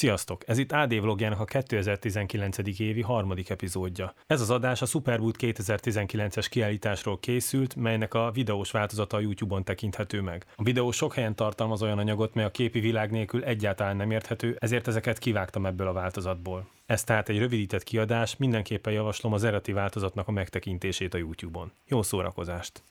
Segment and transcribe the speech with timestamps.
[0.00, 0.48] Sziasztok!
[0.48, 2.58] Ez itt AD vlogjának a 2019.
[2.78, 4.14] évi harmadik epizódja.
[4.26, 10.20] Ez az adás a Superboot 2019-es kiállításról készült, melynek a videós változata a YouTube-on tekinthető
[10.20, 10.46] meg.
[10.56, 14.56] A videó sok helyen tartalmaz olyan anyagot, mely a képi világ nélkül egyáltalán nem érthető,
[14.58, 16.68] ezért ezeket kivágtam ebből a változatból.
[16.86, 21.72] Ez tehát egy rövidített kiadás, mindenképpen javaslom az eredeti változatnak a megtekintését a YouTube-on.
[21.86, 22.82] Jó szórakozást!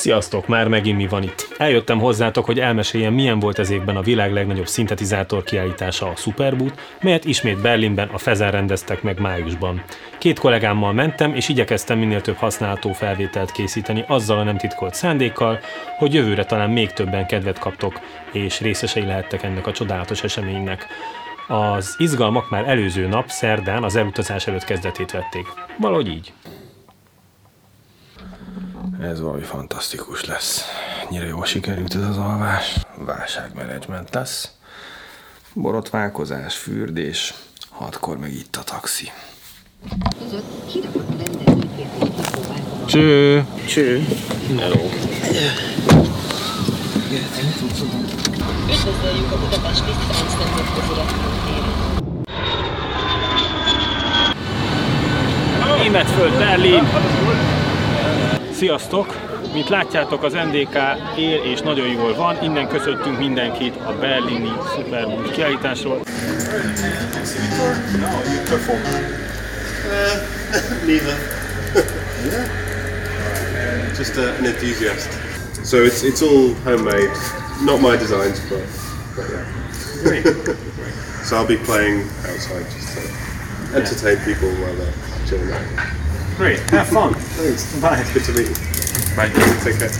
[0.00, 1.54] Sziasztok, már megint mi van itt.
[1.58, 6.80] Eljöttem hozzátok, hogy elmeséljem, milyen volt ez évben a világ legnagyobb szintetizátor kiállítása a Superboot,
[7.00, 9.82] melyet ismét Berlinben a Fezen rendeztek meg májusban.
[10.18, 15.60] Két kollégámmal mentem, és igyekeztem minél több használható felvételt készíteni azzal a nem titkolt szándékkal,
[15.98, 18.00] hogy jövőre talán még többen kedvet kaptok,
[18.32, 20.86] és részesei lehettek ennek a csodálatos eseménynek.
[21.48, 25.46] Az izgalmak már előző nap, szerdán, az elutazás előtt kezdetét vették.
[25.78, 26.32] Valahogy így.
[29.02, 30.64] Ez valami fantasztikus lesz.
[31.10, 32.76] Nyire jól sikerült ez az alvás.
[32.94, 34.50] Válságmenedzsment lesz.
[35.52, 37.34] Borotválkozás, fürdés,
[37.70, 39.10] hatkor meg itt a taxi.
[42.86, 43.44] Cső!
[43.66, 44.06] Cső!
[44.58, 44.88] Hello!
[48.68, 51.78] Üdvözöljük a Budapesti Ferenc nemzetközi repülőtéren.
[55.78, 56.88] Németföld, Berlin!
[58.60, 59.16] Sziasztok!
[59.52, 60.74] Mint látjátok, az NDK
[61.16, 62.42] él és nagyon jól van.
[62.42, 66.02] Innen köszöntünk mindenkit a berlini Superboot kiállításról.
[73.98, 75.08] Just an enthusiast.
[75.64, 77.16] So it's it's all homemade,
[77.64, 78.62] not my designs, but,
[79.16, 80.26] but yeah.
[81.26, 83.00] so I'll be playing outside just to
[83.76, 85.99] entertain people while they're chilling out.
[86.40, 87.12] Great, have fun!
[87.36, 87.68] Thanks.
[87.84, 88.00] Bye!
[88.14, 88.56] Good to meet you.
[89.12, 89.28] Bye!
[89.60, 89.92] Take care.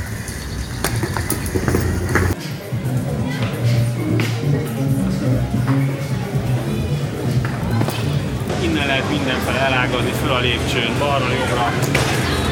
[8.63, 11.73] Innen lehet mindenfele elágazni, föl a lépcsőn, balra, jobbra.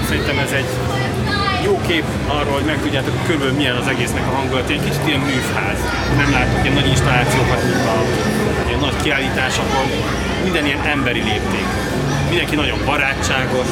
[0.09, 0.69] Szerintem ez egy
[1.65, 4.69] jó kép arról, hogy megtudjátok, hogy körülbelül milyen az egésznek a hangulat.
[4.69, 5.79] Egy kicsit ilyen műfház.
[6.17, 7.99] Nem látok ilyen nagy installációkat, mint a
[8.67, 9.87] ilyen nagy kiállításokon.
[10.45, 11.67] Minden ilyen emberi lépték.
[12.29, 13.67] Mindenki nagyon barátságos.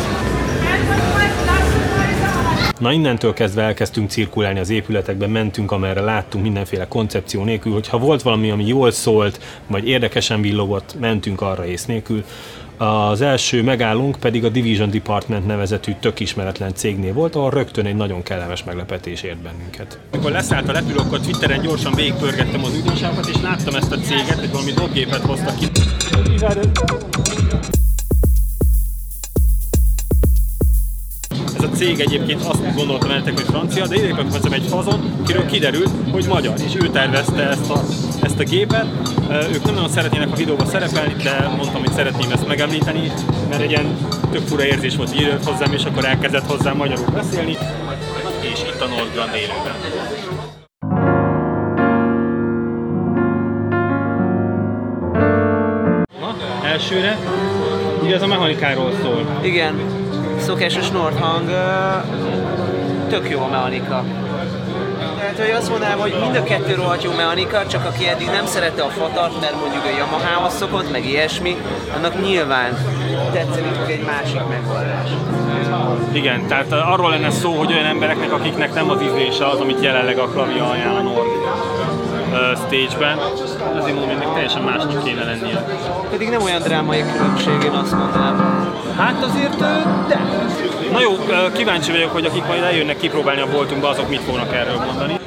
[2.78, 8.22] Na innentől kezdve elkezdtünk cirkulálni az épületekben, mentünk, amerre láttunk mindenféle koncepció nélkül, hogyha volt
[8.22, 12.24] valami, ami jól szólt, vagy érdekesen villogott, mentünk arra ész nélkül.
[12.76, 17.96] Az első megállunk pedig a Division Department nevezetű tök ismeretlen cégnél volt, ahol rögtön egy
[17.96, 19.98] nagyon kellemes meglepetés ért bennünket.
[20.12, 24.38] Amikor leszállt a repülő, akkor Twitteren gyorsan végigpörgettem az ügyinságokat, és láttam ezt a céget,
[24.38, 25.66] hogy valami doggépet hoztak ki.
[31.76, 36.26] Cég egyébként azt gondoltam veletek, hogy francia, de idejében hozzám egy fazon, kiről kiderült, hogy
[36.28, 37.80] magyar, és ő tervezte ezt a,
[38.22, 38.86] ezt a gépet.
[39.52, 43.12] Ők nem nagyon szeretnének a videóban szerepelni, de mondtam, hogy szeretném ezt megemlíteni,
[43.48, 43.96] mert egy ilyen
[44.30, 47.56] tök fura érzés volt, hogy hozzám, és akkor elkezdett hozzám magyarul beszélni,
[48.40, 49.74] és itt a Northland élőben.
[56.64, 57.18] Elsőre,
[58.02, 59.40] ugye ez a mechanikáról szól.
[59.42, 59.74] Igen,
[60.46, 61.58] szokásos Nordhang, ö,
[63.08, 64.04] tök jó a mechanika.
[65.18, 68.46] Tehát, hogy azt mondanám, hogy mind a kettő rohadt jó mechanika, csak aki eddig nem
[68.46, 71.56] szerette a fatart, mert mondjuk a Yamaha-hoz szokott, meg ilyesmi,
[71.96, 72.78] annak nyilván
[73.32, 75.08] tetszeni fog egy másik megoldás.
[76.12, 80.18] Igen, tehát arról lenne szó, hogy olyan embereknek, akiknek nem az ízlése az, amit jelenleg
[80.18, 81.28] a Klavia ajánl a Nord
[82.56, 83.18] stage-ben,
[83.74, 85.64] azért mondom, hogy ennek teljesen másnak kéne lennie.
[86.10, 88.74] Pedig nem olyan drámai különbség, én azt mondanám.
[88.96, 89.56] Hát azért,
[90.08, 90.18] de.
[90.92, 91.12] Na jó,
[91.52, 95.18] kíváncsi vagyok, hogy akik majd eljönnek kipróbálni a boltunkba, azok mit fognak erről mondani.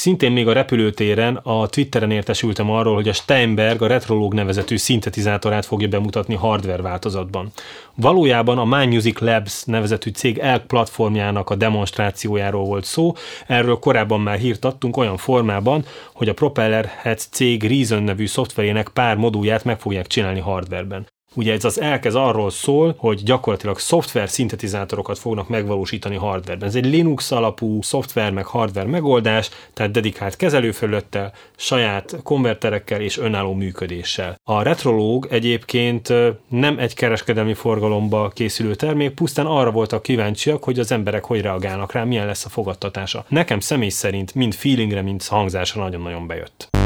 [0.00, 5.66] Szintén még a repülőtéren a Twitteren értesültem arról, hogy a Steinberg a Retrolog nevezetű szintetizátorát
[5.66, 7.50] fogja bemutatni hardware változatban.
[7.94, 13.12] Valójában a My Music Labs nevezetű cég ELK platformjának a demonstrációjáról volt szó,
[13.46, 18.88] erről korábban már hírt adtunk olyan formában, hogy a Propeller Heads cég Reason nevű szoftverének
[18.88, 21.06] pár modulját meg fogják csinálni hardwareben.
[21.34, 26.68] Ugye ez az elkezd arról szól, hogy gyakorlatilag szoftver szintetizátorokat fognak megvalósítani hardwareben.
[26.68, 33.52] Ez egy Linux alapú szoftver meg hardware megoldás, tehát dedikált kezelőfelülettel, saját konverterekkel és önálló
[33.54, 34.40] működéssel.
[34.44, 36.12] A Retrolog egyébként
[36.48, 41.92] nem egy kereskedelmi forgalomba készülő termék, pusztán arra voltak kíváncsiak, hogy az emberek hogy reagálnak
[41.92, 43.24] rá, milyen lesz a fogadtatása.
[43.28, 46.79] Nekem személy szerint mind feelingre, mind hangzásra nagyon-nagyon bejött.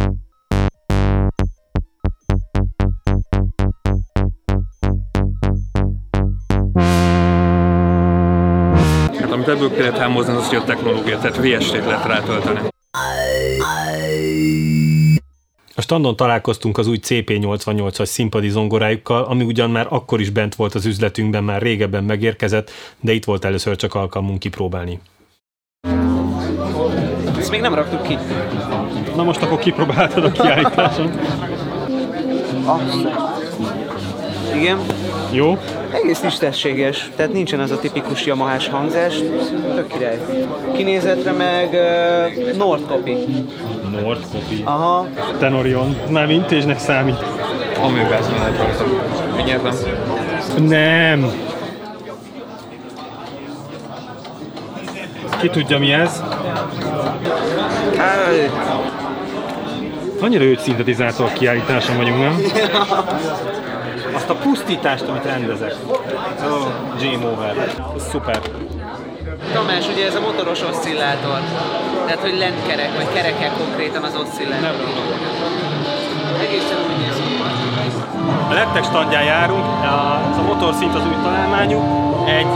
[9.47, 12.61] Amit ebből lehet hámozni, az az, hogy a technológia, tehát VST-t lehet rátölteni.
[15.75, 20.75] A standon találkoztunk az új CP88-as színpadi zongorájukkal, ami ugyan már akkor is bent volt
[20.75, 22.71] az üzletünkben, már régebben megérkezett,
[23.01, 25.01] de itt volt először csak alkalmunk kipróbálni.
[27.39, 28.19] Ezt még nem raktuk ki.
[29.17, 31.11] Na most akkor kipróbáltad a kiállításon.
[34.55, 34.79] Igen.
[35.31, 35.59] Jó?
[35.91, 39.15] Egész tisztességes, tehát nincsen az a tipikus Yamahás hangzás,
[39.75, 40.19] tök király.
[40.77, 43.17] Kinézetre meg uh, Nord Copy.
[44.03, 44.63] Nord Copy.
[44.65, 45.07] Aha,
[45.39, 45.97] Tenorion.
[46.11, 47.25] Már vintage számít.
[47.83, 48.85] Amőgázban lehet rajta.
[49.37, 50.67] Vigyázom.
[50.67, 51.33] Nem.
[55.41, 56.23] Ki tudja mi ez?
[60.21, 62.37] Annyira őt szintetizátor kiállításon vagyunk, nem?
[64.25, 65.75] Azt a pusztítást, amit rendezek.
[66.51, 66.67] Oh,
[67.03, 67.55] Game over.
[68.11, 68.41] Szuper.
[69.53, 71.39] Tamás, ugye ez a motoros oszcillátor.
[72.07, 74.75] Tehát, hogy lent kerek, vagy kerekek konkrétan az oszcillátor.
[76.47, 77.17] Egészen úgy néz.
[78.51, 79.65] A lettek standján járunk,
[80.31, 81.85] ez a motorszint az új találmányuk,
[82.29, 82.53] egy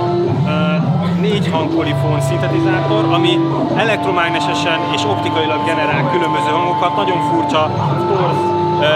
[1.21, 3.38] négy hangpolifón szintetizátor, ami
[3.76, 7.71] elektromágnesesen és optikailag generál különböző hangokat, nagyon furcsa,
[8.09, 8.38] torz,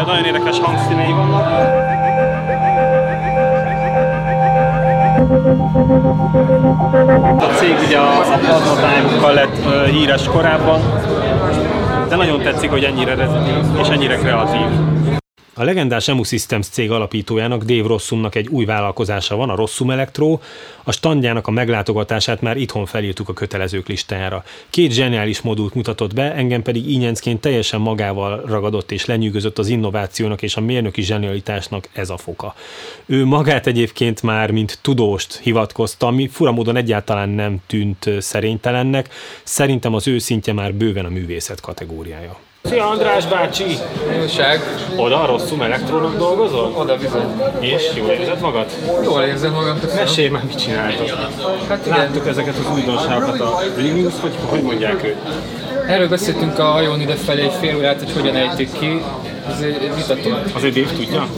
[0.06, 1.91] nagyon érdekes hangszínei vannak.
[7.38, 10.80] A cég ugye a, a Plasma lett híres korábban,
[12.08, 14.66] de nagyon tetszik, hogy ennyire rezitív és ennyire kreatív.
[15.54, 20.38] A legendás Emu Systems cég alapítójának Dave Rossumnak egy új vállalkozása van, a Rossum Electro.
[20.82, 24.44] A standjának a meglátogatását már itthon felírtuk a kötelezők listájára.
[24.70, 30.42] Két zseniális modult mutatott be, engem pedig ínyencként teljesen magával ragadott és lenyűgözött az innovációnak
[30.42, 32.54] és a mérnöki zsenialitásnak ez a foka.
[33.06, 39.08] Ő magát egyébként már mint tudóst hivatkozta, ami furamódon egyáltalán nem tűnt szerénytelennek.
[39.42, 42.38] Szerintem az ő szintje már bőven a művészet kategóriája.
[42.62, 43.64] Szia András bácsi!
[44.20, 44.60] Újság.
[44.96, 46.72] Oda a rosszul elektrónak dolgozol?
[46.76, 47.42] Oda bizony.
[47.60, 48.66] És jól érzed magad?
[49.04, 49.80] Jól érzem magam.
[49.80, 50.04] köszönöm.
[50.04, 51.08] Mesélj már, mit csináltok?
[51.68, 55.16] Hát igen, Láttuk ezeket az újdonságokat a Linux, vagy hogy mondják őt?
[55.86, 59.02] erről beszéltünk a hajón ide felé egy fél órát, hogy hogyan ejtik ki.
[59.48, 60.54] Ez egy vitatott.
[60.54, 61.28] Azért Dave tudja?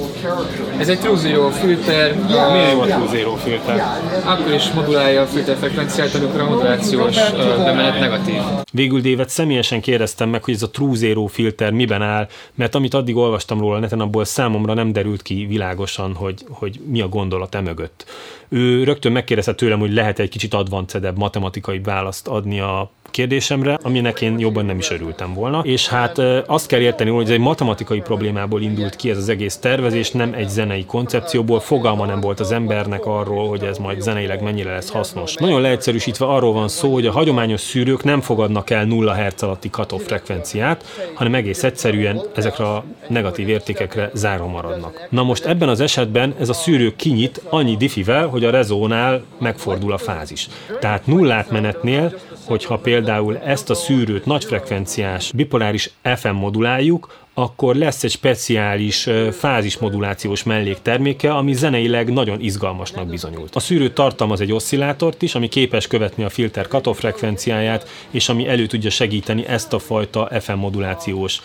[0.78, 2.14] Ez egy True Zero filter,
[2.52, 3.82] Miért jó a True Zero filter?
[4.24, 7.16] akkor is modulálja a filter frekvenciát, amikor a modulációs
[7.56, 8.40] bemenet negatív.
[8.72, 12.94] Végül Dévet személyesen kérdeztem meg, hogy ez a True Zero filter miben áll, mert amit
[12.94, 17.54] addig olvastam róla neten, abból számomra nem derült ki világosan, hogy, hogy mi a gondolat
[17.54, 18.04] emögött.
[18.48, 24.20] Ő rögtön megkérdezte tőlem, hogy lehet egy kicsit advancedebb matematikai választ adni a kérdésemre, aminek
[24.20, 25.61] én jobban nem is örültem volna.
[25.64, 29.56] És hát azt kell érteni, hogy ez egy matematikai problémából indult ki ez az egész
[29.56, 31.61] tervezés, nem egy zenei koncepcióból.
[31.61, 35.34] Fogalma nem volt az embernek arról, hogy ez majd zeneileg mennyire lesz hasznos.
[35.34, 39.69] Nagyon leegyszerűsítve arról van szó, hogy a hagyományos szűrők nem fogadnak el 0 Hz alatti
[39.69, 40.84] cutoff frekvenciát,
[41.14, 45.06] hanem egész egyszerűen ezekre a negatív értékekre zárva maradnak.
[45.11, 49.93] Na most ebben az esetben ez a szűrő kinyit annyi diffivel, hogy a rezónál megfordul
[49.93, 50.49] a fázis.
[50.81, 52.14] Tehát nullát menetnél,
[52.44, 61.34] hogyha például ezt a szűrőt nagyfrekvenciás bipoláris FM moduláljuk, akkor lesz egy speciális fázismodulációs mellékterméke,
[61.34, 63.54] ami zeneileg nagyon izgalmasnak bizonyult.
[63.54, 68.49] A szűrő tartalmaz egy oszcillátort is, ami képes követni a filter cutoff frekvenciáját, és ami
[68.49, 71.40] elő tudja segíteni ezt a fajta FM modulációs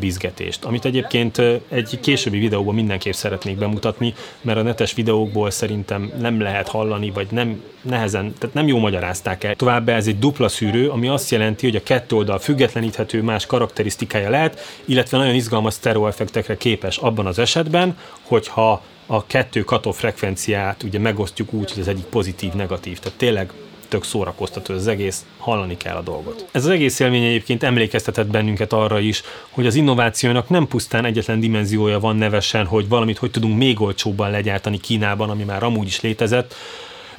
[0.00, 0.64] bizgetést.
[0.64, 6.68] Amit egyébként egy későbbi videóban mindenképp szeretnék bemutatni, mert a netes videókból szerintem nem lehet
[6.68, 9.54] hallani, vagy nem nehezen, tehát nem jó magyarázták el.
[9.54, 14.30] Továbbá ez egy dupla szűrő, ami azt jelenti, hogy a kettő oldal függetleníthető más karakterisztikája
[14.30, 20.98] lehet, illetve nagyon izgalmas sztereoeffektekre képes abban az esetben, hogyha a kettő kató frekvenciát ugye
[20.98, 22.98] megosztjuk úgy, hogy az egyik pozitív, negatív.
[22.98, 23.52] Tehát tényleg
[23.88, 26.48] tök szórakoztató az egész, hallani kell a dolgot.
[26.52, 31.40] Ez az egész élmény egyébként emlékeztetett bennünket arra is, hogy az innovációnak nem pusztán egyetlen
[31.40, 36.00] dimenziója van nevesen, hogy valamit hogy tudunk még olcsóbban legyártani Kínában, ami már amúgy is
[36.00, 36.54] létezett,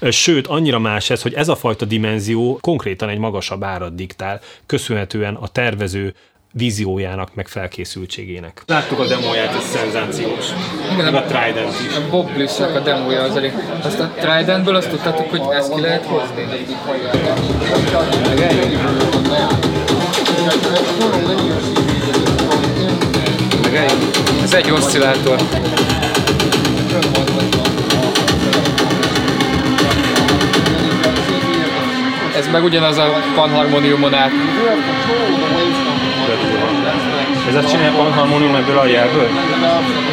[0.09, 5.35] Sőt, annyira más ez, hogy ez a fajta dimenzió konkrétan egy magasabb árat diktál, köszönhetően
[5.35, 6.13] a tervező
[6.51, 8.63] víziójának, meg felkészültségének.
[8.67, 10.45] Láttuk a demóját, ez szenzációs.
[10.93, 11.95] Igen, a Trident is.
[11.95, 13.53] A Bob Blissnek a demója az elég.
[13.83, 16.47] Azt a Tridentből azt tudtátok, hogy ezt ki lehet hozni?
[24.43, 25.35] Ez egy oszcillátor.
[32.35, 34.31] Ez meg ugyanaz a panharmoniumon át.
[37.47, 39.27] Ezzel csinálják a harmónium ebből a jelből?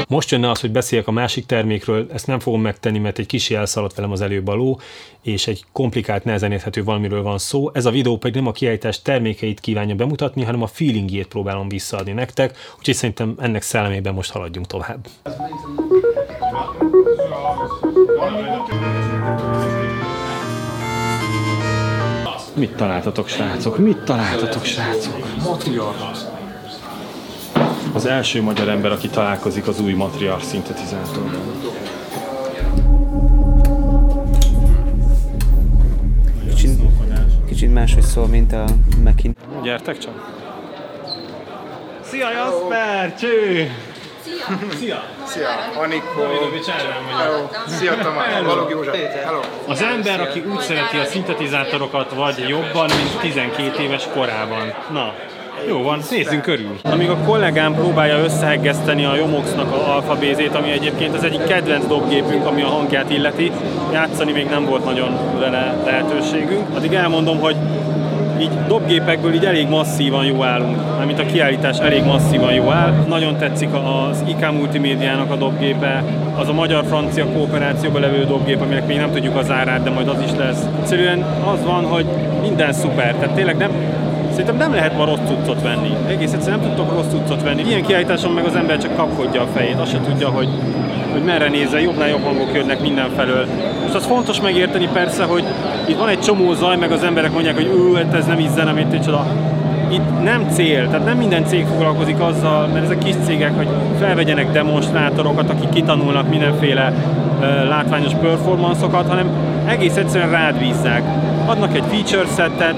[0.08, 3.54] Most jönne az, hogy beszéljek a másik termékről, ezt nem fogom megtenni, mert egy kicsi
[3.54, 4.80] elszaladt velem az előbb a ló,
[5.22, 7.70] és egy komplikált, nehezen érthető valamiről van szó.
[7.72, 12.12] Ez a videó pedig nem a kiállítás termékeit kívánja bemutatni, hanem a feelingjét próbálom visszaadni
[12.12, 15.06] nektek, úgyhogy szerintem ennek szellemében most haladjunk tovább.
[22.54, 23.78] Mit találtatok, srácok?
[23.78, 26.37] Mit találtatok, srácok?
[27.94, 31.40] Az első magyar ember, aki találkozik az új matriarch szintetizátorral.
[36.48, 36.80] Kicsit,
[37.48, 38.64] kicsit máshogy szól, mint a
[39.02, 39.36] Mekin.
[39.62, 40.36] Gyertek csak!
[42.00, 43.14] Szia Jasper!
[43.14, 43.70] Cső!
[44.78, 45.02] Szia!
[45.26, 45.48] Szia,
[45.82, 46.22] Anikó.
[47.66, 48.96] Szia Tamás, Balog József.
[49.24, 49.40] Hello.
[49.66, 54.74] Az ember, aki úgy szereti a szintetizátorokat, vagy jobban, mint 12 éves korában.
[54.92, 55.14] Na,
[55.66, 56.78] jó van, nézzünk körül.
[56.82, 62.46] Amíg a kollégám próbálja összeheggeszteni a Jomoxnak a alfabézét, ami egyébként az egyik kedvenc dobgépünk,
[62.46, 63.52] ami a hangját illeti,
[63.92, 66.76] játszani még nem volt nagyon vele lehetőségünk.
[66.76, 67.56] Addig elmondom, hogy
[68.40, 72.92] így dobgépekből így elég masszívan jó állunk, mármint a kiállítás elég masszívan jó áll.
[73.08, 76.04] Nagyon tetszik az IK Multimédiának a dobgépe,
[76.36, 80.20] az a magyar-francia kooperációban levő dobgép, aminek még nem tudjuk az árát, de majd az
[80.24, 80.66] is lesz.
[80.80, 82.06] Egyszerűen az van, hogy
[82.40, 83.70] minden szuper, tehát tényleg nem,
[84.38, 85.96] Szerintem nem lehet ma rossz cuccot venni.
[86.08, 87.62] Egész egyszerűen nem tudtok rossz cuccot venni.
[87.62, 90.48] Ilyen kiállításon meg az ember csak kapkodja a fejét, azt se tudja, hogy,
[91.12, 93.46] hogy merre nézze, jobbnál jobb hangok jönnek mindenfelől.
[93.88, 95.44] És az fontos megérteni persze, hogy
[95.88, 98.50] itt van egy csomó zaj, meg az emberek mondják, hogy ő, hát ez nem így
[98.50, 99.26] zene, mint csoda.
[99.90, 103.68] Itt nem cél, tehát nem minden cég foglalkozik azzal, mert ezek kis cégek, hogy
[103.98, 109.28] felvegyenek demonstrátorokat, akik kitanulnak mindenféle uh, látványos performanszokat, hanem
[109.66, 111.02] egész egyszerűen rád bízzák.
[111.46, 112.76] Adnak egy feature settet,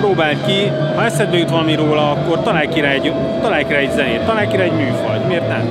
[0.00, 3.78] próbáld ki, ha eszedbe jut valami róla, akkor találj ki rá egy, találj ki rá
[3.78, 5.70] egy zenét, találj ki rá egy műfajt, miért nem?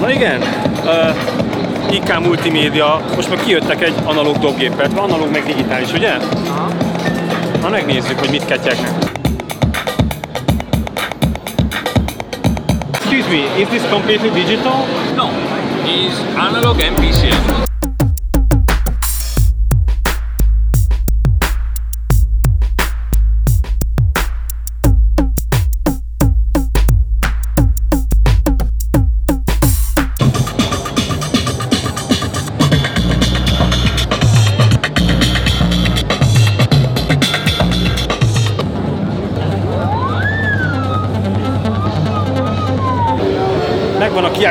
[0.00, 0.40] Na igen,
[0.84, 6.12] uh, IK Multimédia, most már kijöttek egy analóg dobgépet, van analóg meg digitális, ugye?
[7.60, 9.13] Na megnézzük, hogy mit ketyegnek.
[13.42, 14.86] Is this completely digital?
[15.16, 15.28] No,
[15.84, 17.63] it's analog and PCM.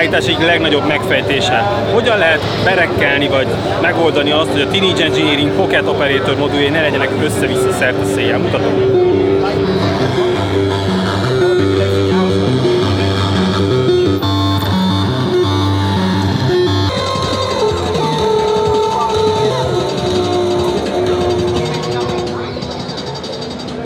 [0.03, 1.57] Kiállítás egyik legnagyobb megfejtése.
[1.93, 3.47] Hogyan lehet berekkelni vagy
[3.81, 8.37] megoldani azt, hogy a Teenage Engineering Pocket Operator moduljai ne legyenek össze-vissza szerte széjjel.
[8.37, 8.73] Mutatom.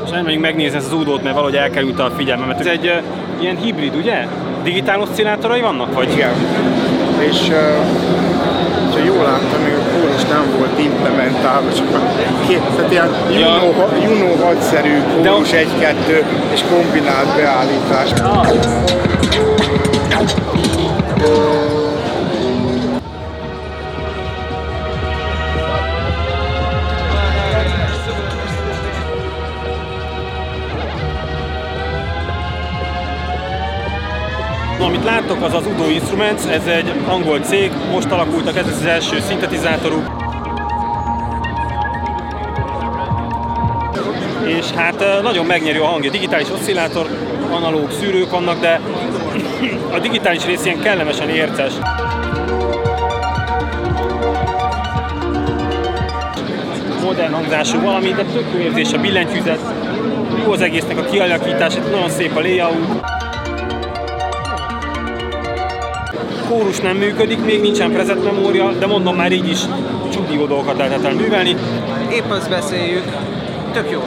[0.05, 2.59] És elmegyünk megnézni ezt az údót, mert valahogy elkerült a figyelmemet.
[2.59, 4.27] Ez egy uh, ilyen hibrid, ugye?
[4.67, 6.11] Digitál oszcillátorai vannak, vagy?
[6.11, 6.33] Igen.
[7.17, 7.51] És
[8.93, 13.09] ha jól láttam, még a kórus nem volt implementálva, csak a két, tehát ilyen.
[13.29, 15.63] Juno, Juno hadszerű kórus 1-2
[16.53, 18.11] és kombinált beállítás.
[18.11, 18.41] Na,
[35.57, 40.05] az Udo Instruments, ez egy angol cég, most alakultak, ez az első szintetizátoruk.
[44.45, 46.11] És hát eh, nagyon megnyerő a hangja.
[46.11, 47.07] Digitális oszcillátor,
[47.51, 48.81] analóg szűrők vannak, de
[49.95, 51.73] a digitális rész ilyen kellemesen érces.
[57.03, 59.59] Modern hangzású valami, de tök jó érzés a billentyűzet.
[60.43, 63.16] Jó az egésznek a kialakítás, itt nagyon szép a layout.
[66.57, 69.59] Kórus nem működik, még nincsen prezet memória, de mondom már így is
[70.13, 71.55] csudió dolgokat lehet el művelni.
[72.11, 73.03] Épp azt beszéljük,
[73.73, 74.01] tök jó.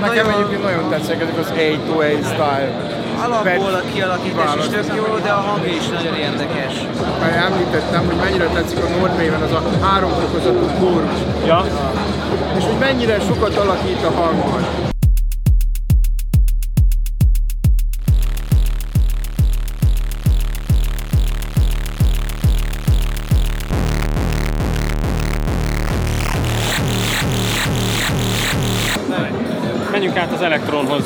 [0.00, 2.72] Nekem Nagyon- egyébként nagyon tetszik ezek az A2A style.
[3.24, 6.74] Alapból a kialakítás is tök jó, de a hangja is nagyon érdekes.
[7.20, 11.64] Már említettem, hogy mennyire tetszik a Nordmében az a háromfokozatú kórus, Ja,
[12.58, 14.94] és hogy mennyire sokat alakít a hangon.
[30.36, 31.02] Az elektronhoz.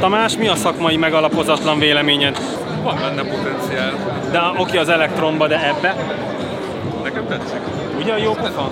[0.00, 2.38] Tamás, mi a szakmai megalapozatlan véleményed?
[2.82, 3.92] Van benne potenciál.
[4.30, 5.96] De oké, az elektronba, de ebbe?
[7.02, 7.60] Nekem tetszik.
[7.98, 8.70] Ugye a jó pofa?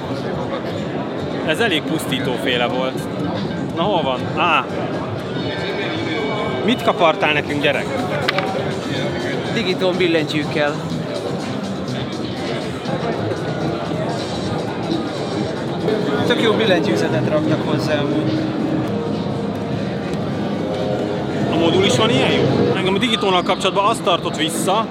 [1.46, 2.98] Ez elég pusztítóféle volt.
[3.76, 4.20] Na hol van?
[4.36, 4.64] Á!
[6.64, 7.86] Mit kapartál nekünk, gyerek?
[9.54, 10.74] Digiton billentyűkkel.
[16.26, 18.58] Tök jó billentyűzetet raktak hozzá amúgy.
[21.49, 22.72] A modul is van ilyen jó?
[22.76, 24.86] Engem a Digitonnal kapcsolatban azt tartott vissza,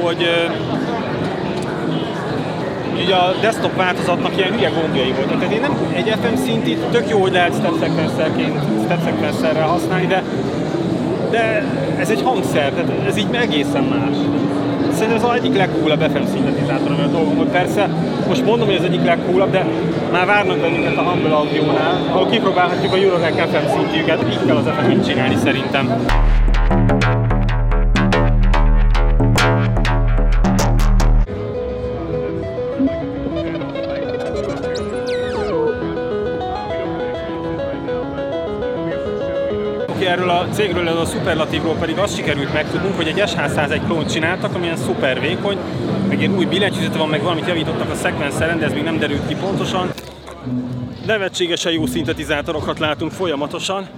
[0.00, 0.28] hogy
[3.04, 5.38] ugye a desktop változatnak ilyen hülye gombjai voltak.
[5.38, 10.06] Tehát én nem egy FM szintit tök jó, hogy lehet step sequencerként, step sequencerrel használni,
[10.06, 10.22] de,
[11.30, 11.64] de
[11.98, 14.16] ez egy hangszer, tehát ez így egészen más.
[14.92, 17.48] Szerintem ez az egyik legcoolabb FM szintetizátor, ami a dolgom volt.
[17.48, 17.88] Persze,
[18.28, 19.66] most mondom, hogy ez egyik legcoolabb, de
[20.12, 24.64] már várnak bennünket a Humble Audio-nál, ahol kipróbálhatjuk a Eurorack FM szintjüket, így kell az
[24.64, 26.06] FM-et csinálni szerintem.
[40.58, 45.56] Cégről, a szuperlatívról pedig azt sikerült megtudnunk, hogy egy SH101 klónt csináltak, amilyen szuper vékony,
[46.08, 49.26] meg ilyen új billentyűzete van, meg valamit javítottak a szekvenszeren, de ez még nem derült
[49.28, 49.92] ki pontosan.
[51.06, 53.88] Nevetségesen jó szintetizátorokat látunk folyamatosan.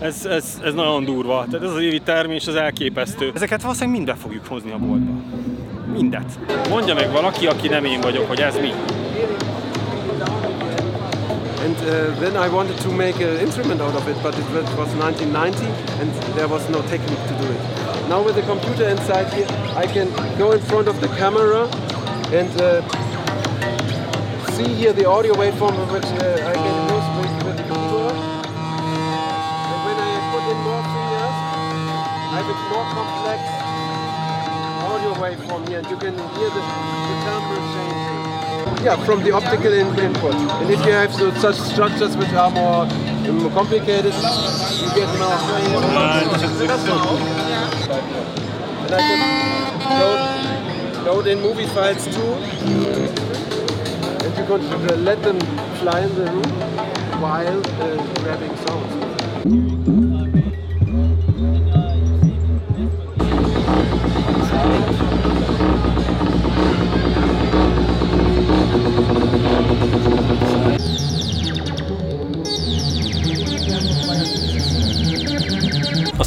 [0.00, 1.46] Ez, ez, ez nagyon durva.
[1.50, 3.30] Tehát ez az évi termés, az elképesztő.
[3.34, 5.12] Ezeket valószínűleg mind be fogjuk hozni a boltba.
[5.92, 6.38] Mindet.
[6.68, 8.72] Mondja meg valaki, aki nem én vagyok, hogy ez mi.
[11.80, 14.44] Uh, then I wanted to make an instrument out of it, but it
[14.76, 15.64] was 1990
[16.00, 17.62] and there was no technique to do it.
[18.06, 21.64] Now with the computer inside here, I can go in front of the camera
[22.36, 22.84] and uh,
[24.52, 28.16] see here the audio waveform which uh, I can use with, with the keyboard.
[29.72, 31.36] And when I put in more fingers,
[32.28, 33.40] I have a more complex
[34.84, 38.19] audio waveform here and you can hear the, the timbre changing.
[38.82, 40.34] Yeah, from the optical in- input.
[40.34, 45.36] And if you have so, such structures which are more, um, complicated, you get more.
[48.84, 52.32] And I could load, in movie files too.
[54.24, 55.38] And you could uh, let them
[55.80, 56.50] fly in the room
[57.20, 59.99] while uh, grabbing sounds.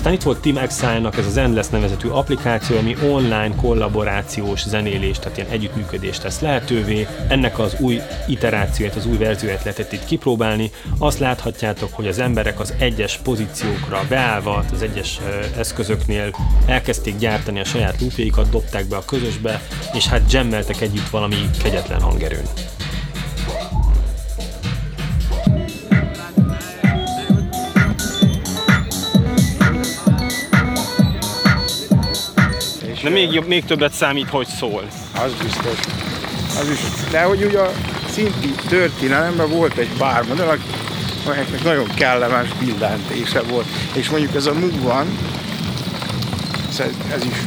[0.04, 5.38] Aztán itt volt Team Exile-nak ez az Endless nevezetű applikáció, ami online kollaborációs zenélést, tehát
[5.38, 7.08] ilyen együttműködést tesz lehetővé.
[7.28, 10.72] Ennek az új iterációját, az új verzióját lehetett itt kipróbálni.
[10.98, 15.20] Azt láthatjátok, hogy az emberek az egyes pozíciókra beállva, az egyes
[15.58, 16.36] eszközöknél
[16.66, 19.62] elkezdték gyártani a saját loopjaikat, dobták be a közösbe,
[19.94, 22.46] és hát jammeltek együtt valami kegyetlen hangerőn.
[33.04, 34.84] De még, jobb, még többet számít, hogy szól.
[35.16, 35.80] Az biztos.
[36.60, 37.10] Az biztos.
[37.12, 37.72] De hogy ugye a
[38.12, 40.58] szinti történelemben volt egy pár modell,
[41.26, 43.66] amelyeknek nagyon kellemes billentése volt.
[43.94, 45.18] És mondjuk ez a van,
[46.70, 46.80] ez,
[47.14, 47.38] ez is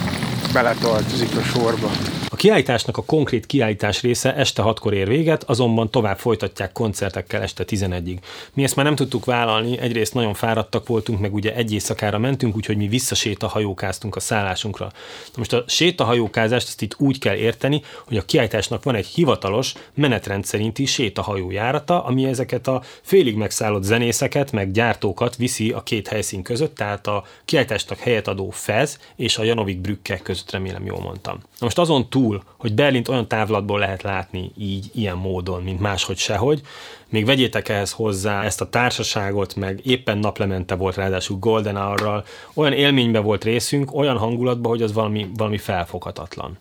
[0.53, 1.91] beletartozik a sorba.
[2.29, 7.65] A kiállításnak a konkrét kiállítás része este 6-kor ér véget, azonban tovább folytatják koncertekkel este
[7.67, 8.19] 11-ig.
[8.55, 12.57] Mi ezt már nem tudtuk vállalni, egyrészt nagyon fáradtak voltunk, meg ugye egy éjszakára mentünk,
[12.57, 14.85] úgyhogy mi visszasétahajókáztunk a szállásunkra.
[14.85, 19.73] Na most a sétahajókázást ezt itt úgy kell érteni, hogy a kiállításnak van egy hivatalos,
[19.95, 26.43] menetrend szerinti sétahajójárata, ami ezeket a félig megszállott zenészeket, meg gyártókat viszi a két helyszín
[26.43, 31.35] között, tehát a kiállításnak helyet adó Fez és a Janovik Brücke között, remélem jól mondtam.
[31.35, 36.17] Na most azon túl, hogy Berlint olyan távlatból lehet látni így, ilyen módon, mint máshogy
[36.17, 36.61] sehogy,
[37.09, 42.25] még vegyétek ehhez hozzá ezt a társaságot, meg éppen naplemente volt ráadásul Golden Hour-ral,
[42.55, 46.59] olyan élménybe volt részünk, olyan hangulatban, hogy az valami, valami felfoghatatlan.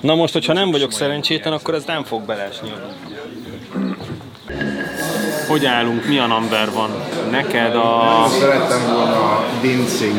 [0.00, 2.72] Na most, hogyha nem vagyok szerencsétlen, akkor ez nem fog belesni.
[5.48, 6.06] Hogy állunk?
[6.06, 6.90] Mi a number van?
[7.30, 8.26] Neked a...
[8.28, 10.18] Szerettem volna a Dancing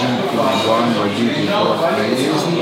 [0.00, 2.60] GP1 vagy GP4 megnézni,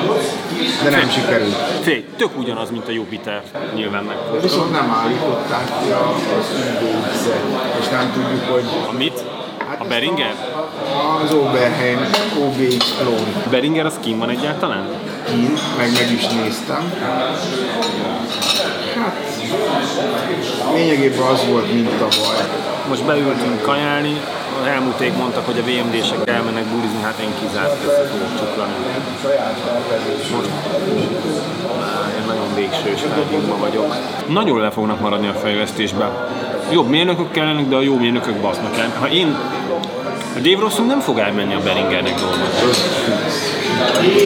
[0.83, 1.55] de nem sikerült.
[1.83, 3.43] Fél, tök ugyanaz, mint a Jupiter,
[3.75, 4.17] nyilván meg.
[4.43, 6.47] Viszont nem állították ki a- az
[6.95, 7.43] UBX-et,
[7.81, 9.25] és nem tudjuk, hogy A mit?
[9.79, 10.35] A Beringer?
[11.25, 11.99] az Oberheim
[12.39, 14.89] OBX klón Beringer az kim van egyáltalán?
[15.31, 16.93] kint, meg meg is néztem.
[18.95, 19.17] Hát,
[20.75, 22.37] lényegében az volt, mint tavaly.
[22.89, 24.21] most beültünk kajálni,
[24.65, 28.73] az elmúlték mondtak, hogy a VMD-sek elmennek bulizni, hát én kizárt össze fogok csuklani.
[30.33, 30.49] Most
[32.19, 33.95] én nagyon végső stádiumban vagyok.
[34.29, 36.29] Nagyon le fognak maradni a fejlesztésbe.
[36.73, 38.93] Jobb mérnökök kellenek, de a jó mérnökök basznak el.
[39.01, 39.37] Ha én
[40.37, 43.54] a Dave Rossum nem fog elmenni a Beringernek dolgozni.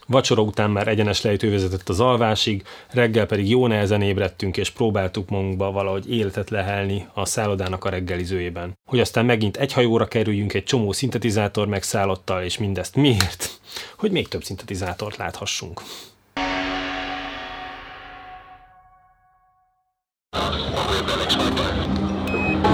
[0.06, 5.28] Vacsora után már egyenes lejtő vezetett az alvásig, reggel pedig jó nehezen ébredtünk, és próbáltuk
[5.28, 8.78] magunkba valahogy életet lehelni a szállodának a reggelizőjében.
[8.88, 13.60] Hogy aztán megint egy hajóra kerüljünk egy csomó szintetizátor megszállottal, és mindezt miért?
[13.96, 15.82] Hogy még több szintetizátort láthassunk.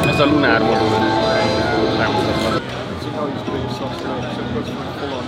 [0.07, 1.24] Ez a Lunar modul.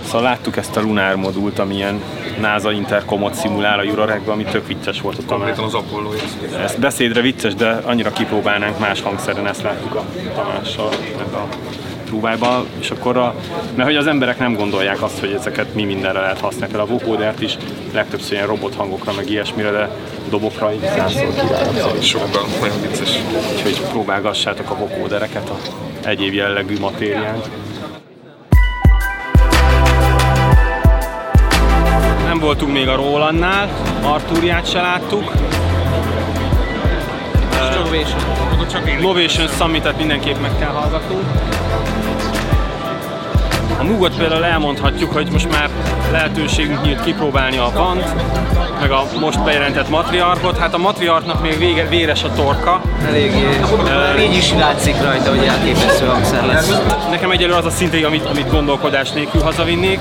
[0.07, 2.01] Szóval láttuk ezt a Lunar modult, amilyen
[2.39, 5.25] NASA interkomot szimulál a Euroregbe, ami tök vicces volt.
[5.25, 6.11] Konkrétan az Apollo
[6.63, 10.89] Ez beszédre vicces, de annyira kipróbálnánk más hangszeren, ezt láttuk a Tamással
[11.19, 11.47] ebbe a
[12.05, 13.35] próbába, és akkor a,
[13.75, 16.73] mert hogy az emberek nem gondolják azt, hogy ezeket mi mindenre lehet használni.
[16.73, 17.57] Például a vocodert is
[17.93, 19.89] legtöbbször ilyen robot hangokra, meg ilyesmire, de
[20.29, 22.01] dobokra így százszor kiválasztani.
[22.01, 23.19] Sokkal, nagyon vicces.
[23.55, 25.57] Úgyhogy próbálgassátok a vocódereket, a
[26.07, 27.49] egyéb jellegű matériát.
[32.37, 33.69] Nem voltunk még a Rolandnál,
[34.03, 35.31] Artúriát se láttuk.
[37.73, 38.19] Innovation.
[38.97, 41.23] Innovation Summit-et mindenképp meg kell hallgatnunk.
[43.79, 45.69] A Mugot például elmondhatjuk, hogy most már
[46.11, 48.05] lehetőségünk nyílt kipróbálni a Vant,
[48.81, 50.57] meg a most bejelentett matriarkot.
[50.57, 52.81] Hát a matriarknak még vége, véres a torka.
[53.07, 53.47] Eléggé.
[54.19, 56.71] Így is látszik rajta, hogy elképesztő hangszer lesz.
[57.09, 59.99] Nekem egyelőre az a szintig, amit, amit gondolkodás nélkül hazavinnék.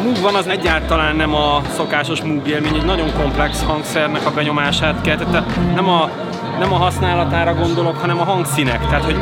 [0.00, 4.30] A Moog van az egyáltalán nem a szokásos Moog élmény, egy nagyon komplex hangszernek a
[4.30, 5.44] benyomását keltette.
[5.74, 6.10] Nem a,
[6.58, 8.86] nem a használatára gondolok, hanem a hangszínek.
[8.86, 9.16] Tehát, hogy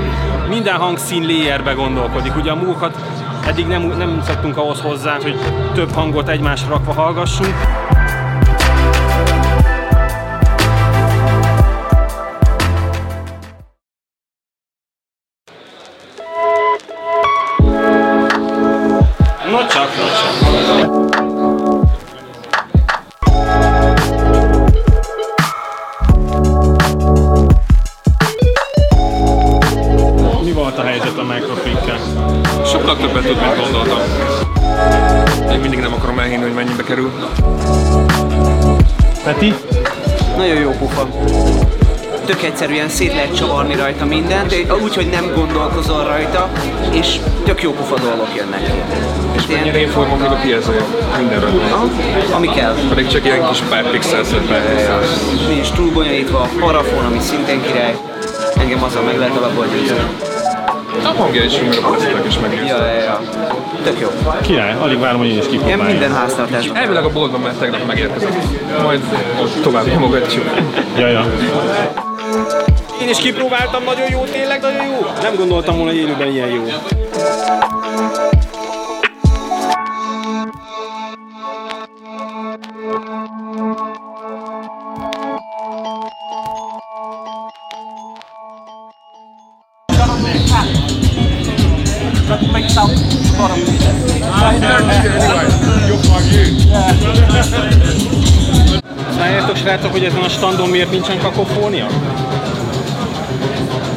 [0.49, 2.37] minden hangszín layerbe gondolkodik.
[2.37, 2.97] Ugye a Moogokat
[3.47, 5.39] eddig nem, nem szoktunk ahhoz hozzá, hogy
[5.75, 7.55] több hangot egymásra rakva hallgassunk.
[42.89, 46.49] Egyszerűen szét lehet csavarni rajta mindent, de úgy, hogy nem gondolkozol rajta,
[46.91, 48.73] és tök jó pufa dolgok jönnek ki.
[49.37, 50.85] És mennyire informom még a piezoja?
[51.19, 51.51] Mindenről.
[52.33, 52.75] Ami kell.
[52.89, 54.21] Pedig csak ilyen kis pár pixel.
[55.49, 57.97] Nincs túl bonyolítva, a parafon, ami szintén király.
[58.57, 59.97] Engem azzal meg lehet alapból győzni.
[61.05, 62.65] A hangja is, meg a presztek is meg.
[62.67, 63.21] Ja, ja, ja.
[63.85, 64.09] Tök jó.
[64.41, 65.87] Király, alig várom, hogy én is Ilyen kipróbáljam.
[65.87, 66.77] minden háztartásban.
[66.77, 68.33] Elvileg a boltban már tegnap megérkezett.
[68.83, 69.01] Majd
[69.63, 70.45] tovább nyomogatjuk.
[70.99, 71.27] Ja, ja.
[73.09, 75.07] Én is kipróbáltam, nagyon jó, tényleg nagyon jó.
[75.23, 76.65] Nem gondoltam volna, hogy élőben ilyen jó.
[99.19, 101.87] Rájöttök srácok, hogy ezen a standon miért nincsen kakofónia?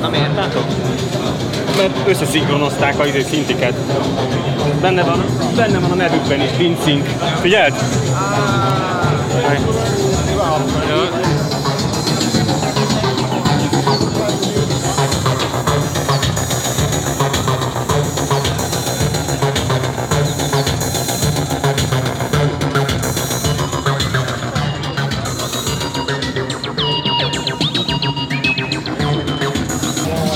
[0.02, 0.66] Na miért látok?
[1.78, 3.74] Mert összeszinkronozták a izé szintiket.
[4.82, 7.06] Benne van, benne van a nevükben is, Vincink.
[7.42, 7.74] Figyeld?
[10.90, 11.31] Ja.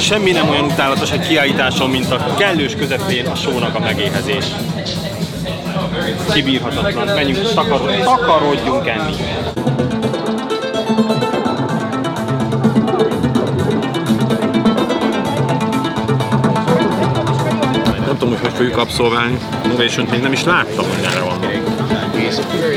[0.05, 4.45] Semmi nem olyan utálatos egy kiállításon, mint a kellős közepén a sónak a megéhezés.
[6.33, 7.07] Kibírhatatlan.
[7.07, 9.15] Menjünk, takarod, takarodjunk enni.
[18.05, 19.37] Nem tudom, hogy hogy fogjuk abszolválni.
[19.63, 21.39] Innovation még nem is láttam, hogy erre van.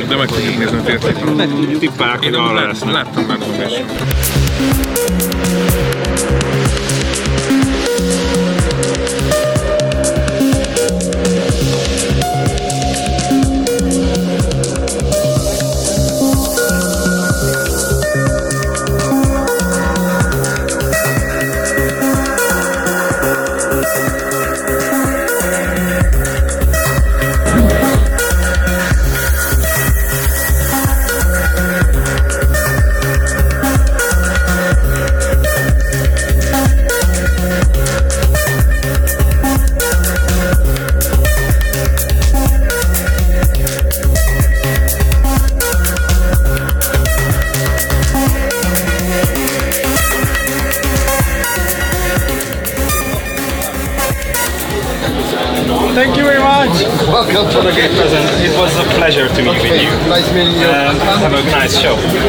[0.08, 1.78] De meg tudjuk nézni a térképen.
[1.78, 2.92] Tippálok, hogy arra lesznek.
[2.92, 4.97] láttam már Innovation.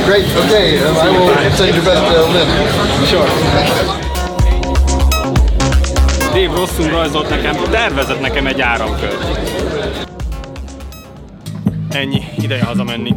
[0.09, 0.25] Great.
[0.25, 0.79] Okay.
[0.79, 2.49] Um, I will send you best uh, link.
[3.05, 3.27] Sure.
[6.33, 9.25] Dave rosszul rajzolt nekem, tervezett nekem egy áramkört.
[11.89, 13.15] Ennyi, ideje hazamenni.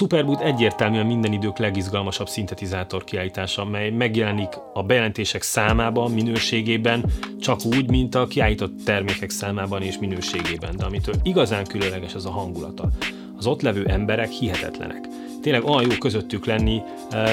[0.00, 7.04] Superboot egyértelműen minden idők legizgalmasabb szintetizátor kiállítása, mely megjelenik a bejelentések számában, minőségében,
[7.40, 12.30] csak úgy, mint a kiállított termékek számában és minőségében, de amitől igazán különleges az a
[12.30, 12.88] hangulata.
[13.36, 15.08] Az ott levő emberek hihetetlenek.
[15.42, 17.32] Tényleg olyan jó közöttük lenni, eh,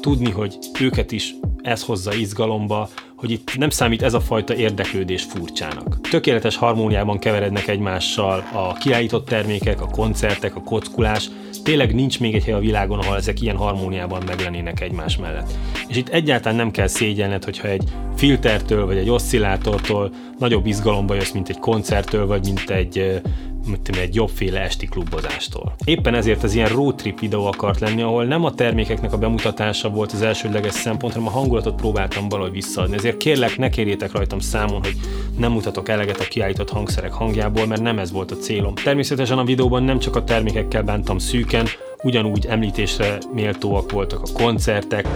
[0.00, 2.88] tudni, hogy őket is ez hozza izgalomba,
[3.22, 6.00] hogy itt nem számít ez a fajta érdeklődés furcsának.
[6.10, 11.30] Tökéletes harmóniában keverednek egymással a kiállított termékek, a koncertek, a kockulás,
[11.64, 15.50] tényleg nincs még egy hely a világon, ahol ezek ilyen harmóniában meglennének egymás mellett.
[15.88, 17.84] És itt egyáltalán nem kell szégyelned, hogyha egy
[18.16, 23.20] filtertől vagy egy oszcillátortól nagyobb izgalomba jössz, mint egy koncerttől, vagy mint egy
[23.66, 25.74] mint egy jobbféle esti klubozástól.
[25.84, 29.88] Éppen ezért az ilyen road trip videó akart lenni, ahol nem a termékeknek a bemutatása
[29.88, 32.96] volt az elsődleges szempont, hanem a hangulatot próbáltam valahogy visszaadni.
[32.96, 34.96] Ezért kérlek, ne kérjétek rajtam számon, hogy
[35.38, 38.74] nem mutatok eleget a kiállított hangszerek hangjából, mert nem ez volt a célom.
[38.74, 41.66] Természetesen a videóban nem csak a termékekkel bántam szűken,
[42.02, 45.08] ugyanúgy említésre méltóak voltak a koncertek.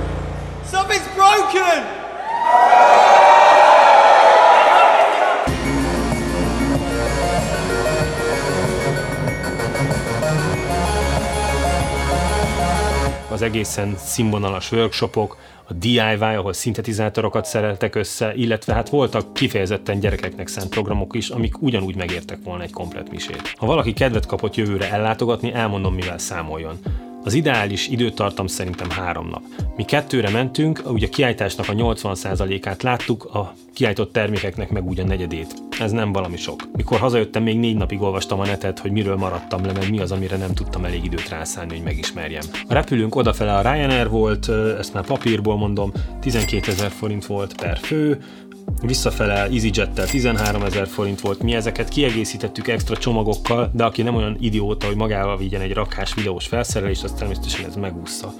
[0.73, 3.06] Something's broken!
[13.47, 15.37] Egészen színvonalas workshopok,
[15.69, 21.63] a DIY, ahol szintetizátorokat szereltek össze, illetve hát voltak kifejezetten gyerekeknek szánt programok is, amik
[21.63, 23.53] ugyanúgy megértek volna egy komplet misét.
[23.57, 26.79] Ha valaki kedvet kapott jövőre ellátogatni, elmondom mivel számoljon.
[27.27, 29.43] Az ideális időtartam szerintem három nap.
[29.77, 35.05] Mi kettőre mentünk, ugye a kiállításnak a 80%-át láttuk, a kiállított termékeknek meg úgy a
[35.05, 35.55] negyedét.
[35.81, 36.69] Ez nem valami sok.
[36.77, 40.13] Mikor hazajöttem, még négy napig olvastam a netet, hogy miről maradtam le, meg mi az,
[40.13, 42.45] amire nem tudtam elég időt rászállni, hogy megismerjem.
[42.69, 47.79] A repülőnk odafele a Ryanair volt, ezt már papírból mondom, 12 ezer forint volt per
[47.79, 48.23] fő,
[48.83, 54.37] visszafele EasyJet-tel 13 ezer forint volt, mi ezeket kiegészítettük extra csomagokkal, de aki nem olyan
[54.41, 58.33] idióta, hogy magával vigyen egy rakás videós felszerelést, az természetesen ez megúszza.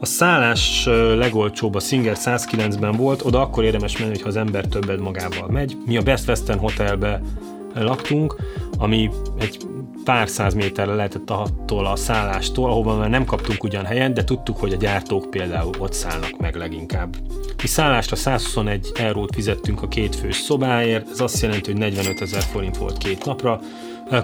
[0.00, 0.84] A szállás
[1.16, 5.76] legolcsóbb a Singer 109-ben volt, oda akkor érdemes menni, ha az ember többet magával megy.
[5.86, 7.22] Mi a Best Western Hotelbe
[7.74, 8.36] laktunk,
[8.82, 9.66] ami egy
[10.04, 14.56] pár száz méterre lehetett attól a szállástól, ahova már nem kaptunk ugyan helyen, de tudtuk,
[14.56, 17.16] hogy a gyártók például ott szállnak meg leginkább.
[17.62, 22.42] Mi szállásra 121 eurót fizettünk a két fős szobáért, ez azt jelenti, hogy 45 ezer
[22.42, 23.60] forint volt két napra.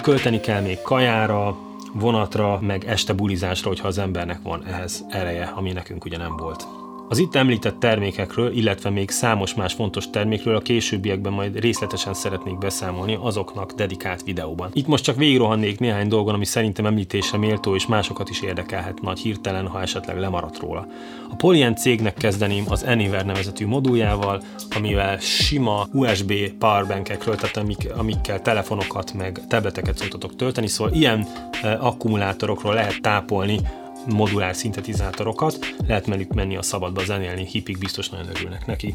[0.03, 1.57] Költeni kell még kajára,
[1.93, 6.88] vonatra, meg este bulizásra, hogyha az embernek van ehhez ereje, ami nekünk ugye nem volt.
[7.11, 12.59] Az itt említett termékekről, illetve még számos más fontos termékről a későbbiekben majd részletesen szeretnék
[12.59, 14.71] beszámolni azoknak dedikált videóban.
[14.73, 19.19] Itt most csak végigrohannék néhány dolgon, ami szerintem említésre méltó és másokat is érdekelhet nagy
[19.19, 20.87] hirtelen, ha esetleg lemaradt róla.
[21.31, 24.43] A Polyen cégnek kezdeném az Anywhere nevezetű moduljával,
[24.77, 31.27] amivel sima USB powerbankekről, tehát amik, amikkel telefonokat meg tableteket szoktatok tölteni, szóval ilyen
[31.63, 33.61] e, akkumulátorokról lehet tápolni
[34.09, 38.95] modulár szintetizátorokat, lehet menni, menni a szabadba zenélni, hipik biztos nagyon örülnek neki.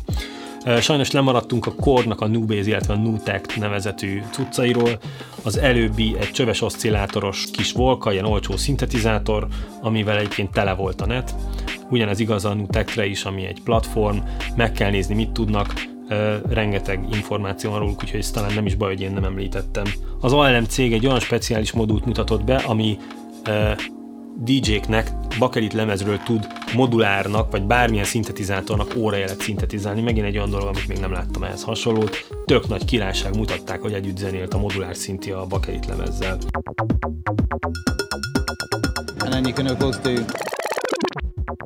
[0.80, 5.00] Sajnos lemaradtunk a Core-nak a Nubase, illetve a Nutect nevezetű cuccairól.
[5.44, 9.48] Az előbbi egy csöves oszcillátoros kis volka, ilyen olcsó szintetizátor,
[9.82, 11.36] amivel egyébként tele volt a net.
[11.90, 14.18] Ugyanez igaz a Nutectre is, ami egy platform,
[14.56, 15.92] meg kell nézni, mit tudnak,
[16.50, 19.86] rengeteg információ van róluk, úgyhogy ezt talán nem is baj, hogy én nem említettem.
[20.22, 22.98] Az ALM cég egy olyan speciális modult mutatott be, ami
[24.38, 30.02] DJ-knek bakelit lemezről tud modulárnak, vagy bármilyen szintetizátornak órajelet szintetizálni.
[30.02, 32.28] Megint egy olyan dolog, amit még nem láttam ehhez hasonlót.
[32.46, 36.38] Tök nagy királyság mutatták, hogy együtt zenélt a modulár szinti a bakelit lemezzel.
[39.20, 40.22] And then you can of course do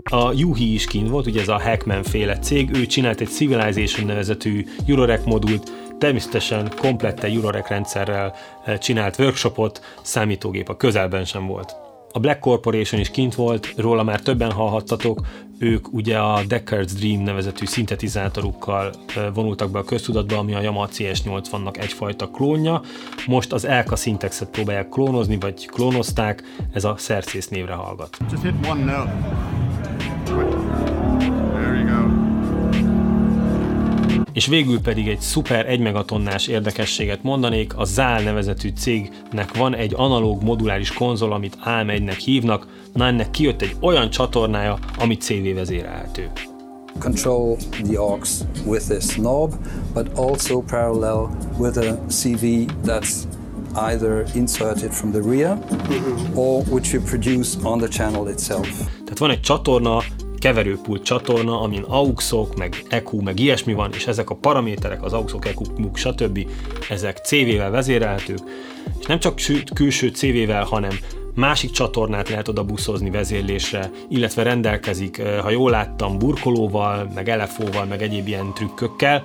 [0.10, 4.06] a Yuhi is kint volt, ugye ez a Hackman féle cég, ő csinált egy Civilization
[4.06, 8.34] nevezetű Eurorack modult, természetesen komplette Eurorack rendszerrel
[8.65, 11.87] eh, csinált workshopot, számítógép a közelben sem volt.
[12.17, 15.19] A Black Corporation is kint volt, róla már többen hallhattatok,
[15.60, 18.93] ők ugye a Deckard's Dream nevezetű szintetizátorukkal
[19.34, 22.82] vonultak be a köztudatba, ami a Yamaha CS80-nak egyfajta klónja.
[23.27, 28.17] Most az Elka Syntexet próbálják klónozni, vagy klónozták, ez a Cercés névre hallgat.
[28.32, 29.15] Just hit one note.
[34.38, 39.93] És végül pedig egy szuper 1 megatonnás érdekességet mondanék, a ZAL nevezetű cégnek van egy
[39.95, 46.32] analóg moduláris konzol, amit AM1-nek hívnak, na ennek kijött egy olyan csatornája, ami CV vezérelhető.
[47.00, 49.54] control the aux with this knob,
[49.93, 53.26] but also parallel with a CV that's
[53.76, 55.58] either inserted from the rear
[56.36, 58.67] or which you produce on the channel itself.
[58.88, 60.04] Tehát van egy csatorna,
[60.39, 65.45] keverőpult csatorna, amin AUX-ok, meg EQ, meg ilyesmi van, és ezek a paraméterek, az AUX-ok,
[65.45, 66.47] EQ, MUX, stb.
[66.89, 68.39] ezek CV-vel vezérelhetők,
[69.00, 69.36] és nem csak
[69.73, 70.91] külső CV-vel, hanem
[71.36, 77.86] másik csatornát lehet oda buszozni vezérlésre, illetve rendelkezik, eh, ha jól láttam, burkolóval, meg LFO-val,
[77.86, 79.23] meg egyéb ilyen trükkökkel,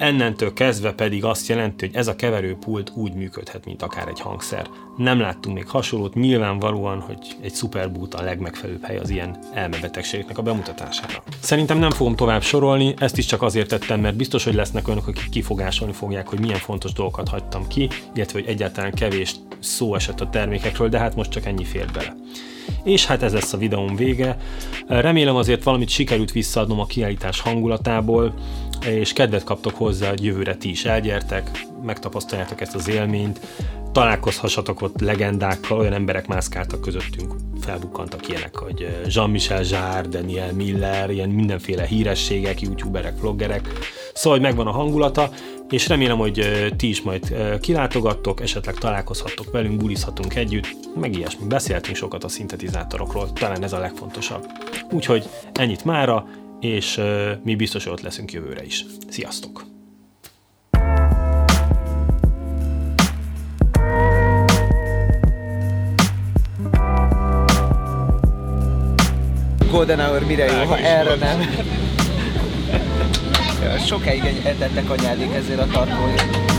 [0.00, 4.66] Ennentől kezdve pedig azt jelenti, hogy ez a keverőpult úgy működhet, mint akár egy hangszer.
[4.96, 10.42] Nem láttunk még hasonlót, nyilvánvalóan, hogy egy Superboot a legmegfelelőbb hely az ilyen elmebetegségeknek a
[10.42, 11.22] bemutatására.
[11.40, 15.06] Szerintem nem fogom tovább sorolni, ezt is csak azért tettem, mert biztos, hogy lesznek olyanok,
[15.06, 20.20] akik kifogásolni fogják, hogy milyen fontos dolgokat hagytam ki, illetve hogy egyáltalán kevés szó esett
[20.20, 22.16] a termékekről, de hát most csak ennyi fér bele.
[22.82, 24.36] És hát ez lesz a videóm vége.
[24.86, 28.34] Remélem azért valamit sikerült visszaadnom a kiállítás hangulatából,
[28.86, 31.50] és kedvet kaptok hozzá, hogy jövőre ti is elgyertek,
[31.82, 33.40] megtapasztaljátok ezt az élményt,
[33.92, 41.28] találkozhassatok ott legendákkal, olyan emberek mászkáltak közöttünk, felbukkantak ilyenek, hogy Jean-Michel Jarre, Daniel Miller, ilyen
[41.28, 43.68] mindenféle hírességek, youtuberek, vloggerek,
[44.14, 45.30] szóval hogy megvan a hangulata,
[45.70, 51.46] és remélem, hogy ti is majd kilátogattok, esetleg találkozhattok velünk, bulizhatunk együtt, meg ilyesmi.
[51.46, 54.46] Beszéltünk sokat a szintetizátorokról, talán ez a legfontosabb.
[54.90, 56.28] Úgyhogy ennyit mára,
[56.60, 57.00] és
[57.44, 58.84] mi biztos ott leszünk jövőre is.
[59.08, 59.64] Sziasztok!
[69.70, 71.40] Golden Hour mire jó, ha erre nem.
[73.86, 76.50] Sokáig etettek anyádék ezért a tartóért.